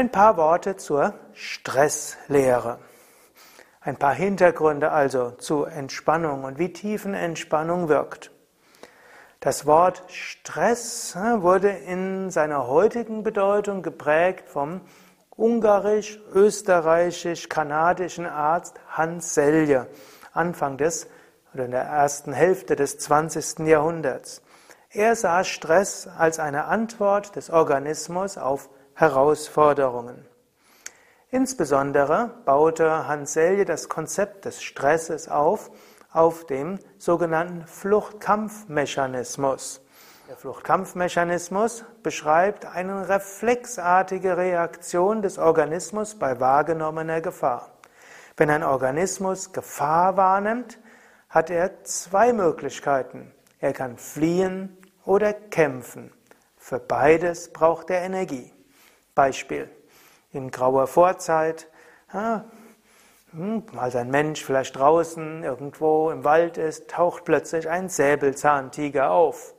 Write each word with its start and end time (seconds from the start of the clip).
Ein 0.00 0.10
paar 0.10 0.36
Worte 0.38 0.78
zur 0.78 1.12
Stresslehre. 1.34 2.78
Ein 3.82 3.98
paar 3.98 4.14
Hintergründe 4.14 4.92
also 4.92 5.32
zu 5.32 5.66
Entspannung 5.66 6.44
und 6.44 6.58
wie 6.58 6.72
Tiefenentspannung 6.72 7.90
wirkt. 7.90 8.30
Das 9.40 9.66
Wort 9.66 10.02
Stress 10.08 11.14
äh, 11.16 11.42
wurde 11.42 11.68
in 11.68 12.30
seiner 12.30 12.66
heutigen 12.66 13.22
Bedeutung 13.22 13.82
geprägt 13.82 14.48
vom 14.48 14.80
ungarisch-österreichisch-kanadischen 15.36 18.24
Arzt 18.24 18.80
Hans 18.88 19.34
Selye, 19.34 19.86
Anfang 20.32 20.78
des 20.78 21.08
oder 21.52 21.66
in 21.66 21.72
der 21.72 21.84
ersten 21.84 22.32
Hälfte 22.32 22.74
des 22.74 22.96
20. 22.96 23.66
Jahrhunderts. 23.66 24.40
Er 24.88 25.14
sah 25.14 25.44
Stress 25.44 26.08
als 26.08 26.38
eine 26.38 26.64
Antwort 26.64 27.36
des 27.36 27.50
Organismus 27.50 28.38
auf 28.38 28.70
Herausforderungen. 29.00 30.24
Insbesondere 31.30 32.30
baute 32.44 33.08
Hans 33.08 33.32
Selye 33.32 33.64
das 33.64 33.88
Konzept 33.88 34.44
des 34.44 34.62
Stresses 34.62 35.30
auf 35.30 35.70
auf 36.12 36.44
dem 36.44 36.78
sogenannten 36.98 37.66
Fluchtkampfmechanismus. 37.66 39.80
Der 40.28 40.36
Fluchtkampfmechanismus 40.36 41.86
beschreibt 42.02 42.66
eine 42.66 43.08
reflexartige 43.08 44.36
Reaktion 44.36 45.22
des 45.22 45.38
Organismus 45.38 46.16
bei 46.16 46.38
wahrgenommener 46.38 47.22
Gefahr. 47.22 47.70
Wenn 48.36 48.50
ein 48.50 48.62
Organismus 48.62 49.54
Gefahr 49.54 50.18
wahrnimmt, 50.18 50.78
hat 51.30 51.48
er 51.48 51.84
zwei 51.84 52.34
Möglichkeiten. 52.34 53.32
Er 53.60 53.72
kann 53.72 53.96
fliehen 53.96 54.76
oder 55.06 55.32
kämpfen. 55.32 56.12
Für 56.58 56.78
beides 56.78 57.50
braucht 57.50 57.88
er 57.88 58.02
Energie. 58.02 58.52
Beispiel. 59.20 59.68
In 60.32 60.50
grauer 60.50 60.86
Vorzeit, 60.86 61.68
ja, 62.10 62.46
hm, 63.32 63.64
als 63.76 63.94
ein 63.94 64.10
Mensch 64.10 64.42
vielleicht 64.42 64.76
draußen 64.76 65.44
irgendwo 65.44 66.10
im 66.10 66.24
Wald 66.24 66.56
ist, 66.56 66.88
taucht 66.88 67.26
plötzlich 67.26 67.68
ein 67.68 67.90
Säbelzahntiger 67.90 69.10
auf. 69.10 69.52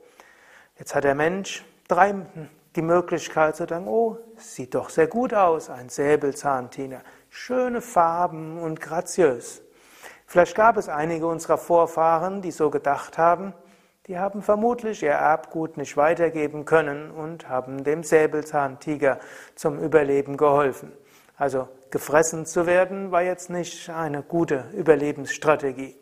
Jetzt 0.80 0.96
hat 0.96 1.04
der 1.04 1.14
Mensch 1.14 1.64
drei, 1.86 2.12
die 2.74 2.82
Möglichkeit 2.82 3.54
zu 3.54 3.68
sagen, 3.68 3.86
oh, 3.86 4.18
sieht 4.36 4.74
doch 4.74 4.90
sehr 4.90 5.06
gut 5.06 5.32
aus, 5.32 5.70
ein 5.70 5.88
Säbelzahntiger. 5.88 7.00
Schöne 7.30 7.82
Farben 7.82 8.58
und 8.58 8.80
graziös. 8.80 9.62
Vielleicht 10.26 10.56
gab 10.56 10.76
es 10.76 10.88
einige 10.88 11.28
unserer 11.28 11.56
Vorfahren, 11.56 12.42
die 12.42 12.50
so 12.50 12.68
gedacht 12.68 13.16
haben, 13.16 13.54
die 14.08 14.18
haben 14.18 14.42
vermutlich 14.42 15.02
ihr 15.02 15.12
Erbgut 15.12 15.76
nicht 15.76 15.96
weitergeben 15.96 16.64
können 16.64 17.10
und 17.10 17.48
haben 17.48 17.84
dem 17.84 18.02
Säbelzahntiger 18.02 19.20
zum 19.54 19.78
Überleben 19.78 20.36
geholfen. 20.36 20.92
Also 21.36 21.68
gefressen 21.90 22.46
zu 22.46 22.66
werden 22.66 23.12
war 23.12 23.22
jetzt 23.22 23.48
nicht 23.50 23.90
eine 23.90 24.22
gute 24.22 24.66
Überlebensstrategie. 24.74 25.96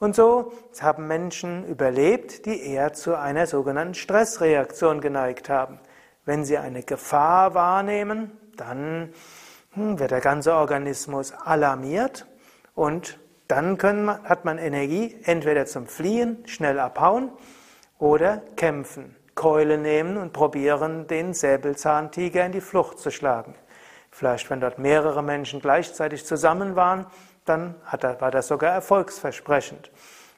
Und 0.00 0.14
so 0.14 0.52
haben 0.80 1.06
Menschen 1.06 1.66
überlebt, 1.66 2.46
die 2.46 2.60
eher 2.60 2.92
zu 2.92 3.18
einer 3.18 3.46
sogenannten 3.46 3.94
Stressreaktion 3.94 5.00
geneigt 5.00 5.48
haben. 5.48 5.78
Wenn 6.26 6.44
sie 6.44 6.58
eine 6.58 6.82
Gefahr 6.82 7.54
wahrnehmen, 7.54 8.32
dann 8.56 9.14
hm, 9.72 9.98
wird 9.98 10.10
der 10.10 10.20
ganze 10.20 10.54
Organismus 10.54 11.32
alarmiert 11.32 12.26
und 12.74 13.18
dann 13.48 13.78
können, 13.78 14.08
hat 14.08 14.44
man 14.44 14.58
Energie 14.58 15.16
entweder 15.24 15.66
zum 15.66 15.86
Fliehen, 15.86 16.46
schnell 16.46 16.80
abhauen 16.80 17.30
oder 17.98 18.38
kämpfen, 18.56 19.16
Keule 19.34 19.78
nehmen 19.78 20.16
und 20.16 20.32
probieren, 20.32 21.06
den 21.06 21.34
Säbelzahntiger 21.34 22.46
in 22.46 22.52
die 22.52 22.60
Flucht 22.60 22.98
zu 22.98 23.10
schlagen. 23.10 23.54
Vielleicht, 24.10 24.48
wenn 24.48 24.60
dort 24.60 24.78
mehrere 24.78 25.22
Menschen 25.22 25.60
gleichzeitig 25.60 26.24
zusammen 26.24 26.76
waren, 26.76 27.06
dann 27.44 27.74
war 28.20 28.30
das 28.30 28.48
sogar 28.48 28.72
erfolgsversprechend. 28.72 29.90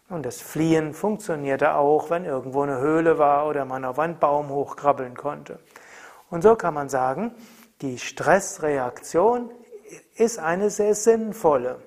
Und 0.08 0.24
das 0.24 0.40
Fliehen 0.40 0.94
funktionierte 0.94 1.74
auch, 1.74 2.10
wenn 2.10 2.24
irgendwo 2.24 2.62
eine 2.62 2.78
Höhle 2.78 3.18
war 3.18 3.46
oder 3.46 3.64
man 3.64 3.84
auf 3.84 3.98
einen 3.98 4.18
Baum 4.18 4.48
hochkrabbeln 4.48 5.16
konnte. 5.16 5.58
Und 6.30 6.42
so 6.42 6.56
kann 6.56 6.74
man 6.74 6.88
sagen, 6.88 7.34
die 7.82 7.98
Stressreaktion 7.98 9.50
ist 10.14 10.38
eine 10.38 10.70
sehr 10.70 10.94
sinnvolle. 10.94 11.80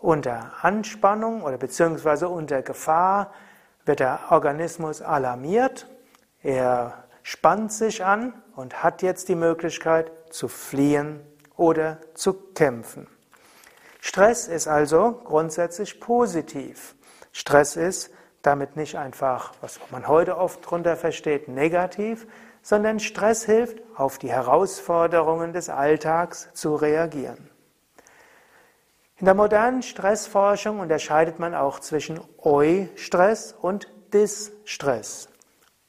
Unter 0.00 0.52
Anspannung 0.62 1.42
oder 1.42 1.58
beziehungsweise 1.58 2.28
unter 2.28 2.62
Gefahr 2.62 3.32
wird 3.84 4.00
der 4.00 4.20
Organismus 4.30 5.02
alarmiert, 5.02 5.86
er 6.42 7.04
spannt 7.22 7.72
sich 7.72 8.04
an 8.04 8.32
und 8.54 8.82
hat 8.82 9.02
jetzt 9.02 9.28
die 9.28 9.34
Möglichkeit 9.34 10.12
zu 10.30 10.46
fliehen 10.46 11.20
oder 11.56 11.98
zu 12.14 12.32
kämpfen. 12.32 13.08
Stress 14.00 14.46
ist 14.46 14.68
also 14.68 15.20
grundsätzlich 15.24 16.00
positiv. 16.00 16.94
Stress 17.32 17.76
ist 17.76 18.10
damit 18.42 18.76
nicht 18.76 18.96
einfach, 18.96 19.52
was 19.60 19.80
man 19.90 20.06
heute 20.06 20.38
oft 20.38 20.64
darunter 20.64 20.96
versteht, 20.96 21.48
negativ, 21.48 22.26
sondern 22.62 23.00
Stress 23.00 23.44
hilft, 23.44 23.78
auf 23.96 24.18
die 24.18 24.30
Herausforderungen 24.30 25.52
des 25.52 25.68
Alltags 25.68 26.48
zu 26.54 26.76
reagieren. 26.76 27.50
In 29.20 29.24
der 29.24 29.34
modernen 29.34 29.82
Stressforschung 29.82 30.78
unterscheidet 30.78 31.40
man 31.40 31.52
auch 31.52 31.80
zwischen 31.80 32.20
Eu-Stress 32.40 33.52
und 33.52 33.92
Dis-Stress. 34.14 35.28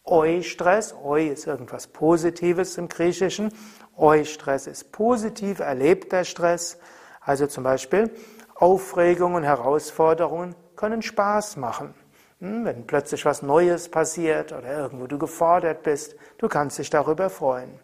Eu-Stress, 0.03 0.95
Eu 0.95 1.17
ist 1.31 1.45
irgendwas 1.45 1.85
Positives 1.85 2.79
im 2.79 2.90
Griechischen, 2.90 3.53
Eu-Stress 3.95 4.66
ist 4.66 4.91
positiv 4.91 5.59
erlebter 5.59 6.23
Stress, 6.23 6.79
also 7.22 7.45
zum 7.45 7.63
Beispiel 7.63 8.09
Aufregung 8.56 9.35
und 9.35 9.44
Herausforderungen 9.44 10.56
können 10.75 11.03
Spaß 11.03 11.57
machen. 11.57 11.94
Hm, 12.40 12.66
wenn 12.66 12.88
plötzlich 12.88 13.25
was 13.25 13.44
Neues 13.44 13.90
passiert 13.90 14.53
oder 14.53 14.75
irgendwo 14.75 15.06
du 15.06 15.19
gefordert 15.19 15.84
bist, 15.84 16.16
du 16.40 16.47
kannst 16.47 16.79
dich 16.79 16.90
darüber 16.90 17.29
freuen. 17.29 17.79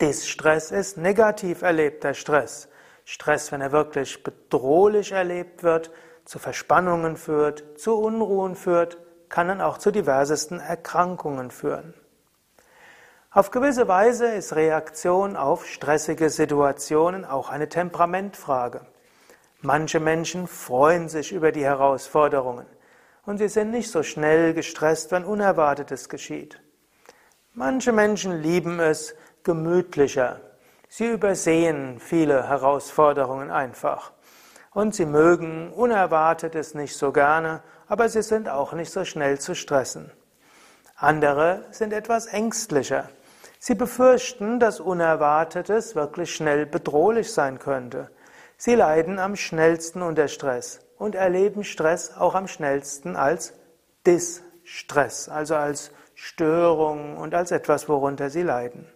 Dis-Stress 0.00 0.72
ist 0.72 0.98
negativ 0.98 1.62
erlebter 1.62 2.12
Stress. 2.12 2.68
Stress, 3.08 3.52
wenn 3.52 3.60
er 3.60 3.70
wirklich 3.70 4.24
bedrohlich 4.24 5.12
erlebt 5.12 5.62
wird, 5.62 5.92
zu 6.24 6.40
Verspannungen 6.40 7.16
führt, 7.16 7.78
zu 7.78 7.96
Unruhen 7.96 8.56
führt, 8.56 8.98
kann 9.28 9.46
dann 9.46 9.60
auch 9.60 9.78
zu 9.78 9.92
diversesten 9.92 10.58
Erkrankungen 10.58 11.52
führen. 11.52 11.94
Auf 13.30 13.52
gewisse 13.52 13.86
Weise 13.86 14.26
ist 14.26 14.56
Reaktion 14.56 15.36
auf 15.36 15.66
stressige 15.66 16.30
Situationen 16.30 17.24
auch 17.24 17.48
eine 17.48 17.68
Temperamentfrage. 17.68 18.84
Manche 19.60 20.00
Menschen 20.00 20.48
freuen 20.48 21.08
sich 21.08 21.30
über 21.30 21.52
die 21.52 21.64
Herausforderungen 21.64 22.66
und 23.24 23.38
sie 23.38 23.48
sind 23.48 23.70
nicht 23.70 23.90
so 23.90 24.02
schnell 24.02 24.52
gestresst, 24.52 25.12
wenn 25.12 25.24
Unerwartetes 25.24 26.08
geschieht. 26.08 26.60
Manche 27.52 27.92
Menschen 27.92 28.42
lieben 28.42 28.80
es 28.80 29.14
gemütlicher, 29.44 30.40
Sie 30.88 31.10
übersehen 31.10 31.98
viele 32.00 32.48
Herausforderungen 32.48 33.50
einfach. 33.50 34.12
Und 34.72 34.94
sie 34.94 35.06
mögen 35.06 35.72
Unerwartetes 35.72 36.74
nicht 36.74 36.96
so 36.96 37.12
gerne, 37.12 37.62
aber 37.88 38.08
sie 38.08 38.22
sind 38.22 38.48
auch 38.48 38.72
nicht 38.72 38.92
so 38.92 39.04
schnell 39.04 39.38
zu 39.38 39.54
stressen. 39.54 40.12
Andere 40.96 41.64
sind 41.70 41.92
etwas 41.92 42.26
ängstlicher. 42.26 43.08
Sie 43.58 43.74
befürchten, 43.74 44.60
dass 44.60 44.80
Unerwartetes 44.80 45.94
wirklich 45.94 46.34
schnell 46.34 46.66
bedrohlich 46.66 47.32
sein 47.32 47.58
könnte. 47.58 48.10
Sie 48.56 48.74
leiden 48.74 49.18
am 49.18 49.36
schnellsten 49.36 50.02
unter 50.02 50.28
Stress 50.28 50.80
und 50.98 51.14
erleben 51.14 51.64
Stress 51.64 52.16
auch 52.16 52.34
am 52.34 52.48
schnellsten 52.48 53.16
als 53.16 53.54
Distress, 54.06 55.28
also 55.28 55.56
als 55.56 55.90
Störung 56.14 57.18
und 57.18 57.34
als 57.34 57.50
etwas, 57.50 57.88
worunter 57.88 58.30
sie 58.30 58.42
leiden. 58.42 58.86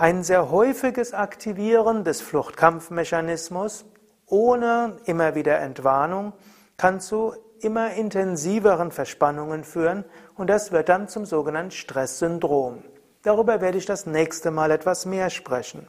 Ein 0.00 0.22
sehr 0.22 0.50
häufiges 0.50 1.12
Aktivieren 1.12 2.04
des 2.04 2.22
Fluchtkampfmechanismus 2.22 3.84
ohne 4.24 4.96
immer 5.04 5.34
wieder 5.34 5.58
Entwarnung 5.58 6.32
kann 6.78 7.00
zu 7.00 7.34
immer 7.60 7.92
intensiveren 7.92 8.92
Verspannungen 8.92 9.62
führen 9.62 10.06
und 10.36 10.48
das 10.48 10.72
wird 10.72 10.88
dann 10.88 11.08
zum 11.08 11.26
sogenannten 11.26 11.72
Stresssyndrom. 11.72 12.82
Darüber 13.24 13.60
werde 13.60 13.76
ich 13.76 13.84
das 13.84 14.06
nächste 14.06 14.50
Mal 14.50 14.70
etwas 14.70 15.04
mehr 15.04 15.28
sprechen. 15.28 15.86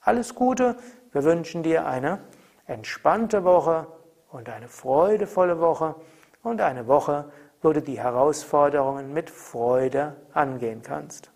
Alles 0.00 0.34
Gute, 0.34 0.76
wir 1.12 1.24
wünschen 1.24 1.62
dir 1.62 1.86
eine 1.86 2.20
entspannte 2.66 3.44
Woche 3.44 3.86
und 4.30 4.48
eine 4.48 4.68
freudevolle 4.68 5.60
Woche 5.60 5.96
und 6.42 6.60
eine 6.60 6.86
Woche, 6.86 7.30
wo 7.62 7.72
du 7.72 7.82
die 7.82 7.98
Herausforderungen 7.98 9.12
mit 9.12 9.30
Freude 9.30 10.16
angehen 10.32 10.82
kannst. 10.82 11.32